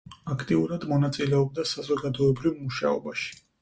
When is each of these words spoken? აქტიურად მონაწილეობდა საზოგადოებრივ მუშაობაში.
აქტიურად 0.35 0.87
მონაწილეობდა 0.93 1.69
საზოგადოებრივ 1.77 2.61
მუშაობაში. 2.67 3.35